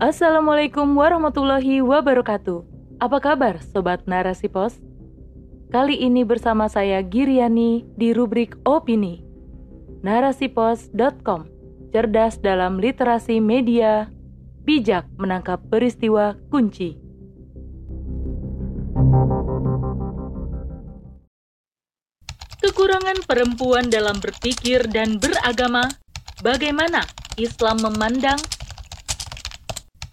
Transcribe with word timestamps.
Assalamualaikum 0.00 0.96
warahmatullahi 0.96 1.84
wabarakatuh. 1.84 2.64
Apa 3.04 3.20
kabar 3.20 3.60
Sobat 3.60 4.08
Narasi 4.08 4.48
Pos? 4.48 4.80
Kali 5.68 5.92
ini 5.92 6.24
bersama 6.24 6.72
saya 6.72 7.04
Giriani 7.04 7.84
di 8.00 8.16
rubrik 8.16 8.56
Opini. 8.64 9.20
Narasipos.com 10.00 11.44
Cerdas 11.92 12.40
dalam 12.40 12.80
literasi 12.80 13.44
media, 13.44 14.08
bijak 14.64 15.04
menangkap 15.20 15.60
peristiwa 15.68 16.32
kunci. 16.48 16.96
Kekurangan 22.64 23.20
perempuan 23.28 23.92
dalam 23.92 24.16
berpikir 24.16 24.80
dan 24.88 25.20
beragama, 25.20 25.92
bagaimana 26.40 27.04
Islam 27.36 27.84
memandang? 27.84 28.40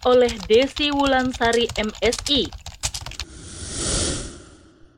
Oleh 0.08 0.32
Desi 0.48 0.88
Wulansari 0.88 1.68
MSI. 1.76 2.48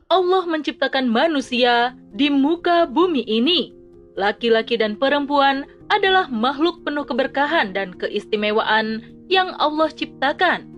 Allah 0.07 0.43
menciptakan 0.47 1.11
manusia 1.11 1.99
di 2.15 2.31
muka 2.31 2.87
bumi 2.87 3.27
ini. 3.27 3.75
Laki-laki 4.15 4.79
dan 4.79 4.95
perempuan 4.95 5.67
adalah 5.91 6.31
makhluk 6.31 6.87
penuh 6.87 7.03
keberkahan 7.03 7.75
dan 7.75 7.91
keistimewaan 7.91 9.03
yang 9.27 9.51
Allah 9.59 9.91
ciptakan. 9.91 10.71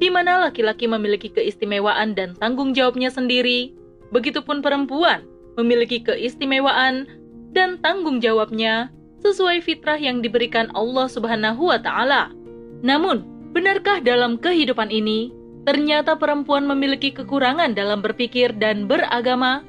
Di 0.00 0.08
mana 0.08 0.48
laki-laki 0.48 0.88
memiliki 0.88 1.28
keistimewaan 1.28 2.16
dan 2.16 2.32
tanggung 2.40 2.72
jawabnya 2.72 3.12
sendiri, 3.12 3.76
begitupun 4.16 4.64
perempuan 4.64 5.28
memiliki 5.60 6.00
keistimewaan 6.00 7.04
dan 7.52 7.76
tanggung 7.84 8.24
jawabnya 8.24 8.88
sesuai 9.20 9.60
fitrah 9.60 10.00
yang 10.00 10.24
diberikan 10.24 10.72
Allah 10.72 11.04
Subhanahu 11.04 11.68
wa 11.68 11.76
taala. 11.76 12.32
Namun, 12.80 13.37
benarkah 13.52 14.00
dalam 14.04 14.36
kehidupan 14.36 14.92
ini 14.92 15.32
ternyata 15.64 16.16
perempuan 16.16 16.64
memiliki 16.64 17.12
kekurangan 17.12 17.76
dalam 17.76 18.00
berpikir 18.00 18.56
dan 18.56 18.88
beragama? 18.88 19.64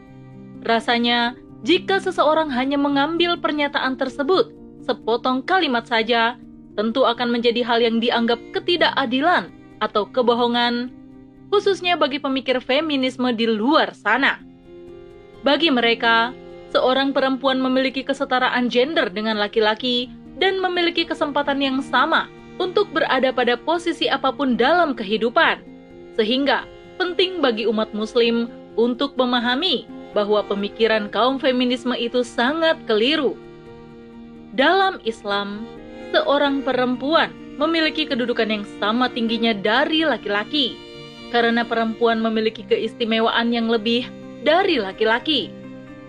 Rasanya, 0.63 1.35
jika 1.63 1.99
seseorang 1.99 2.47
hanya 2.51 2.79
mengambil 2.79 3.35
pernyataan 3.35 3.99
tersebut 3.99 4.51
sepotong 4.87 5.43
kalimat 5.43 5.83
saja, 5.87 6.39
tentu 6.79 7.03
akan 7.03 7.35
menjadi 7.35 7.63
hal 7.67 7.83
yang 7.83 7.99
dianggap 7.99 8.39
ketidakadilan 8.55 9.51
atau 9.83 10.07
kebohongan, 10.07 10.91
khususnya 11.51 11.99
bagi 11.99 12.19
pemikir 12.19 12.63
feminisme 12.63 13.27
di 13.35 13.47
luar 13.47 13.91
sana. 13.91 14.39
Bagi 15.43 15.71
mereka, 15.71 16.35
seorang 16.71 17.11
perempuan 17.11 17.59
memiliki 17.59 18.03
kesetaraan 18.03 18.67
gender 18.67 19.07
dengan 19.11 19.39
laki-laki 19.39 20.11
dan 20.39 20.59
memiliki 20.63 21.03
kesempatan 21.03 21.59
yang 21.59 21.79
sama 21.83 22.38
untuk 22.59 22.91
berada 22.91 23.31
pada 23.31 23.55
posisi 23.55 24.11
apa 24.11 24.29
pun 24.29 24.59
dalam 24.59 24.91
kehidupan. 24.93 25.63
Sehingga 26.19 26.67
penting 26.99 27.39
bagi 27.39 27.63
umat 27.65 27.95
muslim 27.95 28.51
untuk 28.75 29.15
memahami 29.15 29.87
bahwa 30.11 30.43
pemikiran 30.45 31.07
kaum 31.07 31.39
feminisme 31.39 31.95
itu 31.95 32.21
sangat 32.21 32.75
keliru. 32.85 33.39
Dalam 34.53 34.99
Islam, 35.07 35.63
seorang 36.11 36.61
perempuan 36.65 37.31
memiliki 37.55 38.03
kedudukan 38.03 38.49
yang 38.49 38.65
sama 38.77 39.07
tingginya 39.07 39.55
dari 39.55 40.03
laki-laki. 40.03 40.75
Karena 41.29 41.61
perempuan 41.61 42.19
memiliki 42.19 42.65
keistimewaan 42.65 43.53
yang 43.53 43.69
lebih 43.69 44.09
dari 44.41 44.81
laki-laki. 44.81 45.53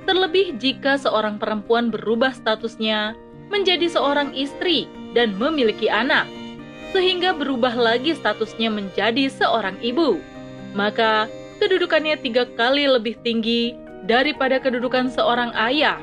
Terlebih 0.08 0.56
jika 0.56 0.96
seorang 0.96 1.36
perempuan 1.36 1.92
berubah 1.92 2.32
statusnya 2.32 3.12
menjadi 3.52 3.84
seorang 3.92 4.32
istri 4.32 4.88
dan 5.12 5.36
memiliki 5.36 5.92
anak, 5.92 6.24
sehingga 6.90 7.34
berubah 7.34 7.74
lagi 7.74 8.14
statusnya 8.14 8.70
menjadi 8.70 9.30
seorang 9.30 9.78
ibu, 9.82 10.18
maka 10.74 11.30
kedudukannya 11.62 12.18
tiga 12.18 12.46
kali 12.58 12.86
lebih 12.86 13.18
tinggi 13.22 13.74
daripada 14.06 14.58
kedudukan 14.58 15.10
seorang 15.12 15.54
ayah. 15.54 15.98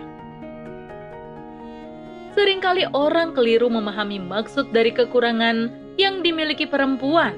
Seringkali 2.38 2.86
orang 2.94 3.34
keliru 3.34 3.66
memahami 3.66 4.22
maksud 4.22 4.70
dari 4.70 4.94
kekurangan 4.94 5.74
yang 5.98 6.22
dimiliki 6.22 6.70
perempuan, 6.70 7.34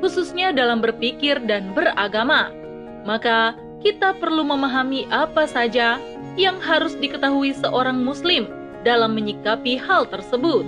khususnya 0.00 0.56
dalam 0.56 0.80
berpikir 0.80 1.36
dan 1.44 1.76
beragama. 1.76 2.48
Maka, 3.04 3.52
kita 3.84 4.16
perlu 4.16 4.42
memahami 4.42 5.06
apa 5.12 5.46
saja 5.46 6.00
yang 6.34 6.56
harus 6.58 6.96
diketahui 6.98 7.54
seorang 7.54 8.00
Muslim 8.00 8.48
dalam 8.82 9.14
menyikapi 9.14 9.76
hal 9.76 10.08
tersebut, 10.08 10.64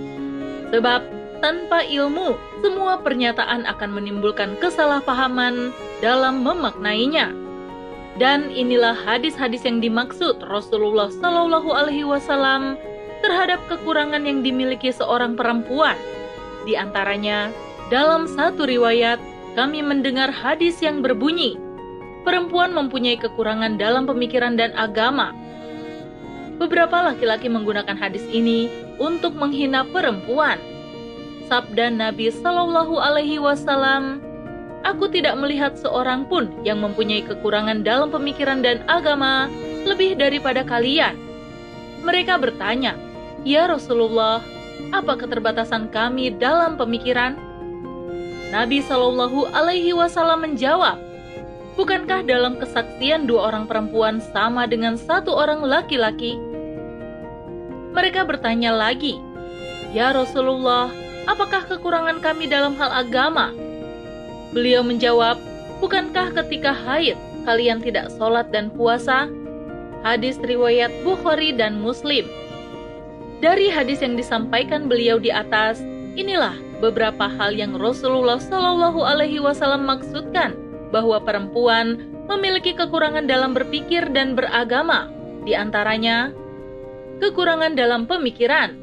sebab 0.70 1.00
tanpa 1.40 1.84
ilmu, 1.84 2.36
semua 2.60 3.00
pernyataan 3.00 3.64
akan 3.66 3.90
menimbulkan 3.96 4.56
kesalahpahaman 4.60 5.74
dalam 6.04 6.44
memaknainya. 6.44 7.32
Dan 8.20 8.52
inilah 8.52 8.92
hadis-hadis 8.92 9.64
yang 9.64 9.80
dimaksud 9.80 10.44
Rasulullah 10.44 11.08
Shallallahu 11.08 11.72
Alaihi 11.72 12.04
Wasallam 12.04 12.76
terhadap 13.24 13.60
kekurangan 13.68 14.24
yang 14.24 14.44
dimiliki 14.44 14.92
seorang 14.92 15.36
perempuan. 15.36 15.96
Di 16.68 16.76
antaranya, 16.76 17.48
dalam 17.88 18.28
satu 18.28 18.68
riwayat, 18.68 19.16
kami 19.56 19.82
mendengar 19.82 20.30
hadis 20.30 20.78
yang 20.84 21.00
berbunyi, 21.00 21.56
perempuan 22.22 22.70
mempunyai 22.70 23.18
kekurangan 23.18 23.80
dalam 23.80 24.06
pemikiran 24.06 24.54
dan 24.54 24.70
agama. 24.76 25.32
Beberapa 26.60 27.00
laki-laki 27.00 27.48
menggunakan 27.48 27.96
hadis 27.96 28.22
ini 28.28 28.68
untuk 29.00 29.32
menghina 29.32 29.82
perempuan. 29.88 30.60
Sabda 31.50 31.90
Nabi 31.90 32.30
Shallallahu 32.30 32.94
Alaihi 33.02 33.42
Wasallam, 33.42 34.22
"Aku 34.86 35.10
tidak 35.10 35.34
melihat 35.34 35.74
seorang 35.74 36.22
pun 36.30 36.46
yang 36.62 36.78
mempunyai 36.78 37.26
kekurangan 37.26 37.82
dalam 37.82 38.14
pemikiran 38.14 38.62
dan 38.62 38.86
agama 38.86 39.50
lebih 39.82 40.14
daripada 40.14 40.62
kalian." 40.62 41.18
Mereka 42.06 42.38
bertanya, 42.38 42.94
"Ya 43.42 43.66
Rasulullah, 43.66 44.38
apa 44.94 45.18
keterbatasan 45.18 45.90
kami 45.90 46.30
dalam 46.38 46.78
pemikiran?" 46.78 47.34
Nabi 48.54 48.78
Shallallahu 48.86 49.50
Alaihi 49.50 49.90
Wasallam 49.90 50.46
menjawab, 50.46 51.02
Bukankah 51.74 52.26
dalam 52.26 52.62
kesaksian 52.62 53.26
dua 53.26 53.50
orang 53.50 53.64
perempuan 53.66 54.22
sama 54.30 54.70
dengan 54.70 54.94
satu 54.94 55.34
orang 55.34 55.66
laki-laki? 55.66 56.36
Mereka 57.94 58.26
bertanya 58.26 58.74
lagi, 58.74 59.16
"Ya 59.94 60.12
Rasulullah, 60.12 60.92
apakah 61.28 61.66
kekurangan 61.66 62.22
kami 62.22 62.46
dalam 62.46 62.76
hal 62.78 62.88
agama?" 62.92 63.52
Beliau 64.54 64.84
menjawab, 64.84 65.36
"Bukankah 65.80 66.32
ketika 66.44 66.72
haid 66.72 67.16
kalian 67.48 67.80
tidak 67.80 68.12
sholat 68.16 68.48
dan 68.54 68.68
puasa?" 68.72 69.26
Hadis 70.00 70.40
riwayat 70.40 70.88
Bukhari 71.04 71.52
dan 71.52 71.76
Muslim. 71.76 72.24
Dari 73.44 73.68
hadis 73.68 74.00
yang 74.00 74.16
disampaikan 74.16 74.88
beliau 74.88 75.20
di 75.20 75.28
atas, 75.28 75.80
inilah 76.16 76.56
beberapa 76.80 77.28
hal 77.28 77.52
yang 77.52 77.76
Rasulullah 77.76 78.40
Shallallahu 78.40 79.00
Alaihi 79.04 79.40
Wasallam 79.40 79.84
maksudkan 79.84 80.56
bahwa 80.88 81.20
perempuan 81.20 82.00
memiliki 82.28 82.72
kekurangan 82.72 83.28
dalam 83.28 83.52
berpikir 83.52 84.08
dan 84.12 84.32
beragama, 84.32 85.12
di 85.44 85.52
antaranya 85.52 86.32
kekurangan 87.20 87.76
dalam 87.76 88.08
pemikiran. 88.08 88.76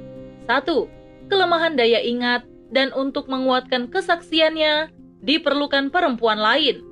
Satu, 0.45 0.89
kelemahan 1.27 1.75
daya 1.75 2.01
ingat 2.03 2.47
dan 2.71 2.91
untuk 2.95 3.31
menguatkan 3.31 3.87
kesaksiannya 3.87 4.91
diperlukan 5.23 5.91
perempuan 5.91 6.39
lain. 6.39 6.83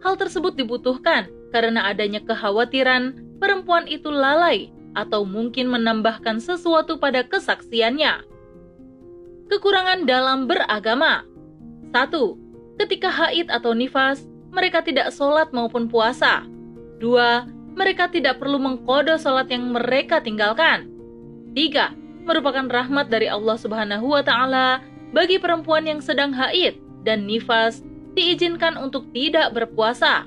Hal 0.00 0.16
tersebut 0.16 0.56
dibutuhkan 0.56 1.28
karena 1.52 1.92
adanya 1.92 2.24
kekhawatiran 2.24 3.36
perempuan 3.36 3.84
itu 3.84 4.08
lalai 4.08 4.72
atau 4.96 5.22
mungkin 5.22 5.70
menambahkan 5.70 6.40
sesuatu 6.40 6.98
pada 6.98 7.22
kesaksiannya. 7.26 8.24
Kekurangan 9.50 10.06
dalam 10.06 10.46
beragama. 10.46 11.26
Satu, 11.90 12.38
ketika 12.78 13.10
haid 13.10 13.50
atau 13.50 13.74
nifas, 13.74 14.24
mereka 14.54 14.82
tidak 14.82 15.10
sholat 15.10 15.50
maupun 15.50 15.90
puasa. 15.90 16.46
Dua, 17.02 17.46
mereka 17.74 18.10
tidak 18.10 18.38
perlu 18.38 18.58
mengkodo 18.58 19.18
sholat 19.18 19.50
yang 19.50 19.74
mereka 19.74 20.22
tinggalkan. 20.22 20.90
Tiga, 21.54 21.94
merupakan 22.24 22.66
rahmat 22.68 23.08
dari 23.08 23.26
Allah 23.26 23.56
Subhanahu 23.56 24.16
wa 24.16 24.22
Ta'ala 24.24 24.80
bagi 25.10 25.40
perempuan 25.40 25.88
yang 25.88 25.98
sedang 25.98 26.30
haid 26.30 26.78
dan 27.02 27.26
nifas 27.26 27.82
diizinkan 28.14 28.76
untuk 28.78 29.08
tidak 29.14 29.54
berpuasa. 29.54 30.26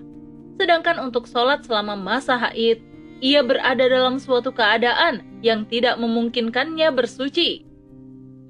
Sedangkan 0.59 1.01
untuk 1.01 1.25
sholat 1.25 1.65
selama 1.65 1.97
masa 1.97 2.37
haid, 2.37 2.81
ia 3.23 3.39
berada 3.41 3.87
dalam 3.87 4.19
suatu 4.19 4.51
keadaan 4.51 5.23
yang 5.39 5.63
tidak 5.67 5.95
memungkinkannya 5.99 6.91
bersuci. 6.91 7.63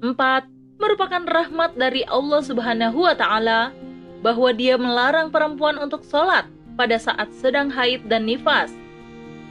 Empat, 0.02 0.50
merupakan 0.82 1.22
rahmat 1.24 1.78
dari 1.78 2.02
Allah 2.04 2.42
Subhanahu 2.42 3.06
wa 3.06 3.14
Ta'ala 3.14 3.72
bahwa 4.20 4.50
dia 4.52 4.74
melarang 4.76 5.30
perempuan 5.30 5.78
untuk 5.78 6.02
sholat 6.04 6.48
pada 6.74 6.98
saat 6.98 7.30
sedang 7.32 7.70
haid 7.70 8.04
dan 8.10 8.26
nifas. 8.26 8.74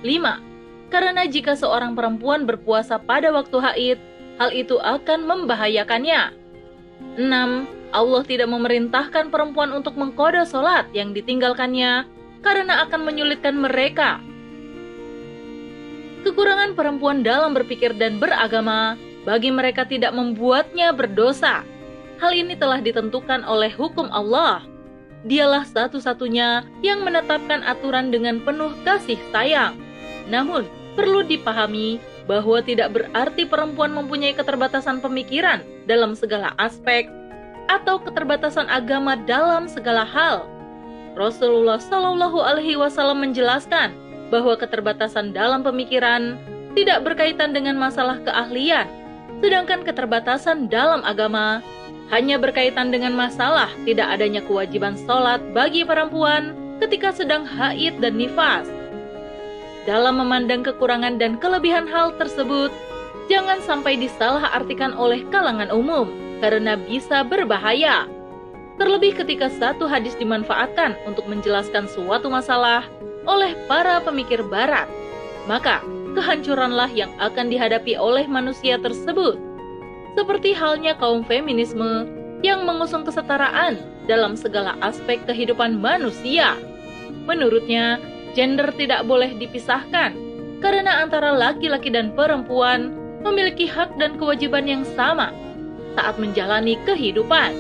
5. 0.03 0.52
Karena 0.93 1.25
jika 1.25 1.57
seorang 1.57 1.97
perempuan 1.97 2.45
berpuasa 2.45 3.01
pada 3.01 3.33
waktu 3.33 3.57
haid, 3.57 3.99
hal 4.37 4.53
itu 4.53 4.77
akan 4.77 5.25
membahayakannya. 5.25 6.29
6. 7.17 7.93
Allah 7.93 8.23
tidak 8.29 8.49
memerintahkan 8.53 9.33
perempuan 9.33 9.73
untuk 9.73 9.97
mengkoda 9.97 10.45
sholat 10.45 10.85
yang 10.93 11.09
ditinggalkannya 11.17 12.05
karena 12.45 12.85
akan 12.85 13.09
menyulitkan 13.09 13.57
mereka. 13.57 14.21
Kekurangan 16.21 16.77
perempuan 16.77 17.25
dalam 17.25 17.57
berpikir 17.57 17.97
dan 17.97 18.21
beragama 18.21 18.93
bagi 19.25 19.49
mereka 19.49 19.89
tidak 19.89 20.13
membuatnya 20.13 20.93
berdosa. 20.93 21.65
Hal 22.21 22.37
ini 22.37 22.53
telah 22.53 22.77
ditentukan 22.77 23.41
oleh 23.49 23.73
hukum 23.73 24.13
Allah. 24.13 24.61
Dialah 25.25 25.65
satu-satunya 25.65 26.69
yang 26.85 27.01
menetapkan 27.01 27.65
aturan 27.65 28.13
dengan 28.13 28.45
penuh 28.45 28.77
kasih 28.85 29.17
sayang. 29.33 29.73
Namun, 30.29 30.82
perlu 30.93 31.25
dipahami 31.25 31.97
bahwa 32.25 32.63
tidak 32.63 32.95
berarti 32.95 33.43
perempuan 33.43 33.91
mempunyai 33.91 34.31
keterbatasan 34.31 35.03
pemikiran 35.03 35.59
dalam 35.89 36.15
segala 36.15 36.55
aspek 36.55 37.09
atau 37.67 37.99
keterbatasan 37.99 38.67
agama 38.71 39.19
dalam 39.27 39.67
segala 39.67 40.07
hal. 40.07 40.47
Rasulullah 41.13 41.77
Shallallahu 41.77 42.41
Alaihi 42.41 42.79
Wasallam 42.79 43.21
menjelaskan 43.21 43.93
bahwa 44.33 44.57
keterbatasan 44.57 45.29
dalam 45.29 45.61
pemikiran 45.61 46.41
tidak 46.73 47.05
berkaitan 47.05 47.53
dengan 47.53 47.77
masalah 47.77 48.17
keahlian, 48.25 48.89
sedangkan 49.45 49.85
keterbatasan 49.85 50.73
dalam 50.73 51.05
agama 51.05 51.61
hanya 52.09 52.41
berkaitan 52.41 52.89
dengan 52.89 53.13
masalah 53.13 53.69
tidak 53.85 54.09
adanya 54.09 54.41
kewajiban 54.41 54.97
sholat 55.05 55.39
bagi 55.53 55.85
perempuan 55.85 56.57
ketika 56.81 57.13
sedang 57.13 57.45
haid 57.45 58.01
dan 58.01 58.17
nifas. 58.17 58.82
Dalam 59.83 60.15
memandang 60.15 60.63
kekurangan 60.63 61.19
dan 61.19 61.35
kelebihan 61.35 61.83
hal 61.91 62.15
tersebut, 62.15 62.71
jangan 63.27 63.59
sampai 63.59 63.99
disalahartikan 63.99 64.95
oleh 64.95 65.27
kalangan 65.27 65.67
umum 65.75 66.07
karena 66.39 66.79
bisa 66.79 67.23
berbahaya. 67.27 68.07
Terlebih 68.79 69.19
ketika 69.19 69.51
satu 69.51 69.85
hadis 69.85 70.15
dimanfaatkan 70.15 70.95
untuk 71.03 71.27
menjelaskan 71.27 71.85
suatu 71.91 72.31
masalah 72.31 72.87
oleh 73.27 73.53
para 73.67 73.99
pemikir 73.99 74.39
barat, 74.47 74.87
maka 75.51 75.83
kehancuranlah 76.15 76.87
yang 76.89 77.11
akan 77.19 77.51
dihadapi 77.51 77.99
oleh 77.99 78.23
manusia 78.23 78.79
tersebut. 78.79 79.35
Seperti 80.15 80.55
halnya 80.55 80.95
kaum 80.95 81.27
feminisme 81.27 82.07
yang 82.39 82.63
mengusung 82.63 83.03
kesetaraan 83.03 83.81
dalam 84.05 84.39
segala 84.39 84.79
aspek 84.79 85.19
kehidupan 85.27 85.79
manusia. 85.79 86.55
Menurutnya, 87.23 87.97
gender 88.33 88.69
tidak 88.75 89.05
boleh 89.05 89.33
dipisahkan 89.37 90.13
karena 90.59 91.05
antara 91.05 91.33
laki-laki 91.33 91.89
dan 91.93 92.13
perempuan 92.17 92.93
memiliki 93.23 93.65
hak 93.69 93.95
dan 93.97 94.19
kewajiban 94.19 94.67
yang 94.67 94.83
sama 94.97 95.31
saat 95.95 96.17
menjalani 96.17 96.75
kehidupan. 96.83 97.53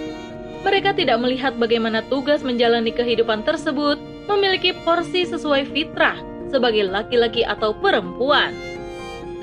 Mereka 0.63 0.95
tidak 0.95 1.19
melihat 1.19 1.53
bagaimana 1.59 1.99
tugas 2.07 2.39
menjalani 2.41 2.89
kehidupan 2.91 3.43
tersebut 3.43 3.99
memiliki 4.31 4.71
porsi 4.87 5.27
sesuai 5.27 5.67
fitrah 5.71 6.15
sebagai 6.47 6.87
laki-laki 6.87 7.43
atau 7.43 7.75
perempuan. 7.75 8.55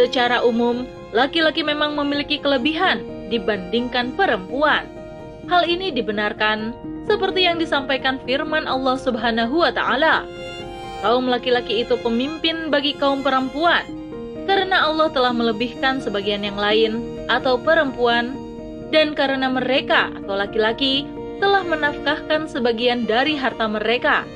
Secara 0.01 0.41
umum, 0.41 0.89
laki-laki 1.13 1.61
memang 1.61 1.93
memiliki 1.93 2.41
kelebihan 2.41 3.05
dibandingkan 3.29 4.17
perempuan. 4.17 4.89
Hal 5.51 5.69
ini 5.69 5.93
dibenarkan 5.93 6.73
seperti 7.05 7.45
yang 7.45 7.61
disampaikan 7.61 8.17
firman 8.25 8.65
Allah 8.65 8.97
Subhanahu 8.97 9.61
wa 9.61 9.73
taala. 9.75 10.25
Kaum 11.01 11.33
laki-laki 11.33 11.85
itu 11.85 11.97
pemimpin 12.01 12.69
bagi 12.69 12.93
kaum 12.93 13.25
perempuan 13.25 13.85
karena 14.45 14.85
Allah 14.85 15.09
telah 15.15 15.33
melebihkan 15.33 16.03
sebagian 16.03 16.45
yang 16.45 16.59
lain 16.59 17.25
atau 17.31 17.57
perempuan 17.57 18.35
dan 18.91 19.15
karena 19.15 19.47
mereka 19.47 20.11
atau 20.21 20.35
laki-laki 20.35 21.07
telah 21.41 21.65
menafkahkan 21.65 22.51
sebagian 22.51 23.09
dari 23.09 23.39
harta 23.39 23.65
mereka. 23.71 24.27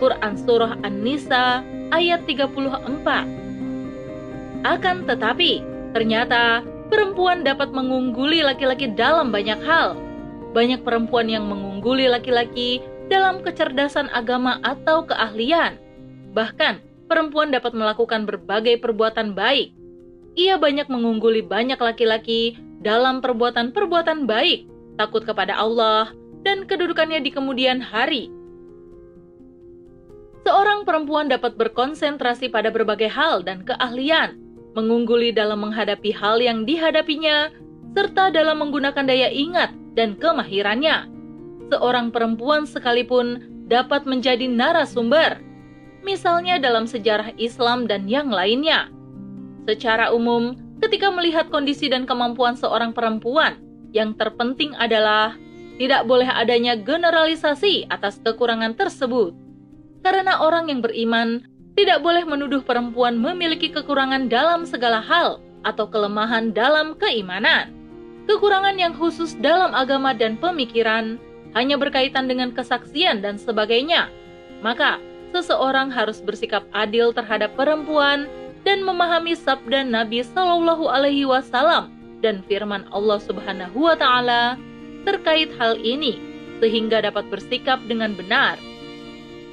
Quran 0.00 0.34
Surah 0.40 0.78
An-Nisa 0.86 1.60
ayat 1.92 2.24
34 2.24 4.64
Akan 4.64 5.04
tetapi, 5.04 5.60
ternyata 5.92 6.64
perempuan 6.88 7.44
dapat 7.44 7.74
mengungguli 7.74 8.40
laki-laki 8.40 8.88
dalam 8.94 9.34
banyak 9.34 9.60
hal. 9.62 9.98
Banyak 10.56 10.80
perempuan 10.86 11.28
yang 11.28 11.44
mengungguli 11.50 12.08
laki-laki 12.08 12.80
dalam 13.12 13.44
kecerdasan 13.44 14.08
agama 14.10 14.58
atau 14.64 15.04
keahlian. 15.04 15.85
Bahkan, 16.36 17.08
perempuan 17.08 17.48
dapat 17.48 17.72
melakukan 17.72 18.28
berbagai 18.28 18.76
perbuatan 18.84 19.32
baik. 19.32 19.72
Ia 20.36 20.60
banyak 20.60 20.92
mengungguli 20.92 21.40
banyak 21.40 21.80
laki-laki 21.80 22.60
dalam 22.84 23.24
perbuatan-perbuatan 23.24 24.28
baik, 24.28 24.68
takut 25.00 25.24
kepada 25.24 25.56
Allah, 25.56 26.12
dan 26.44 26.68
kedudukannya 26.68 27.24
di 27.24 27.32
kemudian 27.32 27.80
hari. 27.80 28.28
Seorang 30.44 30.84
perempuan 30.84 31.26
dapat 31.26 31.56
berkonsentrasi 31.56 32.52
pada 32.52 32.68
berbagai 32.68 33.08
hal 33.08 33.40
dan 33.40 33.64
keahlian, 33.64 34.36
mengungguli 34.76 35.32
dalam 35.32 35.64
menghadapi 35.64 36.12
hal 36.12 36.38
yang 36.38 36.68
dihadapinya, 36.68 37.48
serta 37.96 38.28
dalam 38.28 38.60
menggunakan 38.60 39.08
daya 39.08 39.32
ingat 39.32 39.72
dan 39.96 40.14
kemahirannya. 40.20 41.08
Seorang 41.72 42.12
perempuan 42.12 42.68
sekalipun 42.68 43.40
dapat 43.66 44.04
menjadi 44.06 44.46
narasumber, 44.46 45.45
misalnya 46.06 46.62
dalam 46.62 46.86
sejarah 46.86 47.34
Islam 47.34 47.90
dan 47.90 48.06
yang 48.06 48.30
lainnya. 48.30 48.86
Secara 49.66 50.14
umum, 50.14 50.54
ketika 50.78 51.10
melihat 51.10 51.50
kondisi 51.50 51.90
dan 51.90 52.06
kemampuan 52.06 52.54
seorang 52.54 52.94
perempuan, 52.94 53.58
yang 53.90 54.14
terpenting 54.14 54.70
adalah 54.78 55.34
tidak 55.76 56.06
boleh 56.06 56.30
adanya 56.30 56.78
generalisasi 56.78 57.90
atas 57.90 58.22
kekurangan 58.22 58.78
tersebut. 58.78 59.34
Karena 60.06 60.38
orang 60.38 60.70
yang 60.70 60.80
beriman 60.80 61.42
tidak 61.74 62.00
boleh 62.00 62.22
menuduh 62.24 62.62
perempuan 62.62 63.18
memiliki 63.18 63.68
kekurangan 63.68 64.30
dalam 64.30 64.64
segala 64.64 65.02
hal 65.02 65.42
atau 65.66 65.90
kelemahan 65.90 66.54
dalam 66.54 66.94
keimanan. 66.96 67.74
Kekurangan 68.30 68.78
yang 68.78 68.94
khusus 68.94 69.34
dalam 69.42 69.74
agama 69.74 70.14
dan 70.14 70.38
pemikiran 70.38 71.18
hanya 71.52 71.76
berkaitan 71.76 72.30
dengan 72.30 72.54
kesaksian 72.54 73.20
dan 73.20 73.36
sebagainya. 73.36 74.08
Maka, 74.64 74.98
seseorang 75.34 75.90
harus 75.90 76.22
bersikap 76.22 76.66
adil 76.74 77.10
terhadap 77.10 77.54
perempuan 77.54 78.26
dan 78.66 78.82
memahami 78.82 79.38
sabda 79.38 79.86
Nabi 79.86 80.26
Shallallahu 80.26 80.90
Alaihi 80.90 81.26
Wasallam 81.26 81.94
dan 82.18 82.42
firman 82.50 82.82
Allah 82.90 83.22
Subhanahu 83.22 83.86
Wa 83.86 83.94
Taala 83.94 84.58
terkait 85.06 85.54
hal 85.54 85.78
ini, 85.78 86.18
sehingga 86.58 86.98
dapat 86.98 87.30
bersikap 87.30 87.78
dengan 87.86 88.18
benar. 88.18 88.58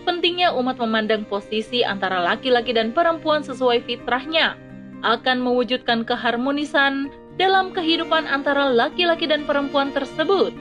Pentingnya 0.04 0.52
umat 0.58 0.82
memandang 0.82 1.24
posisi 1.30 1.86
antara 1.86 2.20
laki-laki 2.20 2.74
dan 2.76 2.92
perempuan 2.92 3.46
sesuai 3.46 3.86
fitrahnya, 3.86 4.58
akan 5.06 5.46
mewujudkan 5.46 6.04
keharmonisan 6.04 7.14
dalam 7.38 7.72
kehidupan 7.72 8.26
antara 8.26 8.72
laki-laki 8.74 9.30
dan 9.30 9.46
perempuan 9.46 9.94
tersebut. 9.94 10.52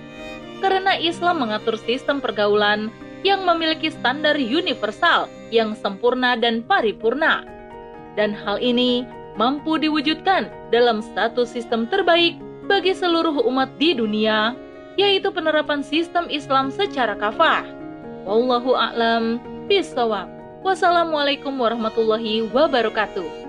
Karena 0.62 0.95
Islam 0.95 1.42
mengatur 1.42 1.75
sistem 1.75 2.23
pergaulan 2.23 2.92
yang 3.23 3.47
memiliki 3.47 3.91
standar 3.91 4.35
universal 4.38 5.31
yang 5.55 5.75
sempurna 5.79 6.35
dan 6.35 6.62
paripurna 6.67 7.47
dan 8.14 8.37
hal 8.37 8.61
ini 8.61 9.09
mampu 9.41 9.81
diwujudkan 9.81 10.52
dalam 10.69 11.00
satu 11.00 11.49
sistem 11.49 11.88
terbaik 11.88 12.37
bagi 12.69 12.93
seluruh 12.93 13.43
umat 13.49 13.75
di 13.81 13.97
dunia, 13.97 14.55
yaitu 15.00 15.33
penerapan 15.33 15.81
sistem 15.81 16.29
Islam 16.29 16.69
secara 16.69 17.17
kafah. 17.17 17.64
Wallahu 18.29 18.76
a'lam 18.76 19.43
bishawab. 19.67 20.31
Wassalamualaikum 20.62 21.59
warahmatullahi 21.59 22.47
wabarakatuh. 22.55 23.41